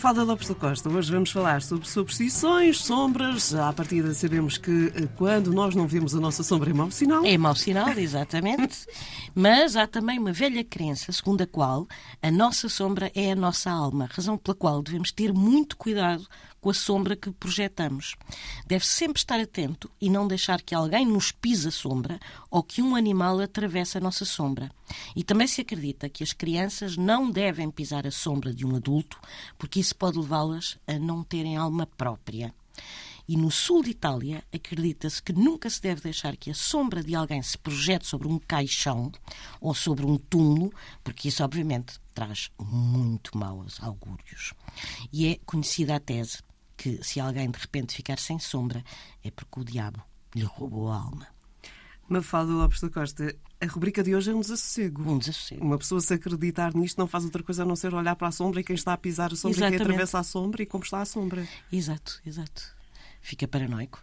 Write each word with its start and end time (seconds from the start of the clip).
Mafalda 0.00 0.22
Lopes 0.22 0.48
da 0.48 0.54
Costa, 0.54 0.88
hoje 0.88 1.12
vamos 1.12 1.30
falar 1.30 1.60
sobre 1.60 1.86
superstições, 1.86 2.78
sombras. 2.78 3.54
À 3.54 3.70
partida 3.70 4.14
sabemos 4.14 4.56
que 4.56 4.90
eh, 4.96 5.06
quando 5.14 5.52
nós 5.52 5.74
não 5.74 5.86
vemos 5.86 6.14
a 6.14 6.20
nossa 6.20 6.42
sombra 6.42 6.70
é 6.70 6.72
mau 6.72 6.90
sinal. 6.90 7.22
É 7.22 7.36
mau 7.36 7.54
sinal, 7.54 7.90
exatamente. 7.90 8.86
Mas 9.34 9.76
há 9.76 9.86
também 9.86 10.18
uma 10.18 10.32
velha 10.32 10.64
crença 10.64 11.12
segundo 11.12 11.42
a 11.42 11.46
qual 11.46 11.86
a 12.22 12.30
nossa 12.30 12.66
sombra 12.66 13.12
é 13.14 13.32
a 13.32 13.36
nossa 13.36 13.70
alma, 13.70 14.08
razão 14.10 14.38
pela 14.38 14.54
qual 14.54 14.82
devemos 14.82 15.12
ter 15.12 15.34
muito 15.34 15.76
cuidado 15.76 16.26
com 16.60 16.70
a 16.70 16.74
sombra 16.74 17.16
que 17.16 17.30
projetamos. 17.30 18.16
Deve 18.66 18.86
sempre 18.86 19.18
estar 19.18 19.40
atento 19.40 19.90
e 20.00 20.10
não 20.10 20.28
deixar 20.28 20.60
que 20.60 20.74
alguém 20.74 21.06
nos 21.06 21.32
pise 21.32 21.68
a 21.68 21.70
sombra 21.70 22.20
ou 22.50 22.62
que 22.62 22.82
um 22.82 22.94
animal 22.94 23.40
atravesse 23.40 23.96
a 23.96 24.00
nossa 24.00 24.24
sombra. 24.24 24.70
E 25.16 25.24
também 25.24 25.46
se 25.46 25.60
acredita 25.60 26.08
que 26.08 26.22
as 26.22 26.32
crianças 26.32 26.96
não 26.96 27.30
devem 27.30 27.70
pisar 27.70 28.06
a 28.06 28.10
sombra 28.10 28.52
de 28.52 28.66
um 28.66 28.76
adulto, 28.76 29.18
porque 29.56 29.80
isso 29.80 29.89
pode 29.94 30.18
levá-las 30.18 30.78
a 30.86 30.98
não 30.98 31.22
terem 31.22 31.56
alma 31.56 31.86
própria. 31.86 32.54
E 33.28 33.36
no 33.36 33.48
sul 33.48 33.82
de 33.84 33.90
Itália, 33.90 34.42
acredita-se 34.52 35.22
que 35.22 35.32
nunca 35.32 35.70
se 35.70 35.80
deve 35.80 36.00
deixar 36.00 36.36
que 36.36 36.50
a 36.50 36.54
sombra 36.54 37.00
de 37.00 37.14
alguém 37.14 37.40
se 37.40 37.56
projete 37.56 38.06
sobre 38.06 38.26
um 38.26 38.40
caixão 38.40 39.12
ou 39.60 39.72
sobre 39.72 40.04
um 40.04 40.18
túmulo, 40.18 40.72
porque 41.04 41.28
isso, 41.28 41.44
obviamente, 41.44 42.00
traz 42.12 42.50
muito 42.58 43.38
maus 43.38 43.80
augúrios. 43.80 44.52
E 45.12 45.28
é 45.28 45.38
conhecida 45.46 45.94
a 45.94 46.00
tese 46.00 46.38
que 46.76 47.04
se 47.04 47.20
alguém 47.20 47.48
de 47.50 47.58
repente 47.58 47.94
ficar 47.94 48.18
sem 48.18 48.38
sombra 48.38 48.82
é 49.22 49.30
porque 49.30 49.60
o 49.60 49.64
diabo 49.64 50.02
lhe 50.34 50.42
roubou 50.42 50.90
a 50.90 50.96
alma. 50.96 51.39
Mafalda 52.10 52.52
Lopes 52.52 52.80
da 52.80 52.90
Costa, 52.90 53.36
a 53.60 53.66
rubrica 53.66 54.02
de 54.02 54.16
hoje 54.16 54.32
é 54.32 54.34
um 54.34 54.40
desassossego. 54.40 55.08
Um 55.08 55.16
desassossego. 55.16 55.64
Uma 55.64 55.78
pessoa 55.78 56.00
se 56.00 56.12
acreditar 56.12 56.74
nisto 56.74 56.98
não 56.98 57.06
faz 57.06 57.24
outra 57.24 57.40
coisa 57.40 57.62
a 57.62 57.64
não 57.64 57.76
ser 57.76 57.94
olhar 57.94 58.16
para 58.16 58.26
a 58.26 58.32
sombra 58.32 58.60
e 58.60 58.64
quem 58.64 58.74
está 58.74 58.92
a 58.92 58.96
pisar 58.96 59.32
a 59.32 59.36
sombra 59.36 59.68
e 59.68 59.70
quem 59.70 59.80
atravessa 59.80 60.18
a 60.18 60.24
sombra 60.24 60.60
e 60.60 60.66
como 60.66 60.82
está 60.82 61.00
a 61.00 61.04
sombra. 61.04 61.46
Exato, 61.72 62.20
exato. 62.26 62.74
Fica 63.22 63.46
paranoico. 63.46 64.02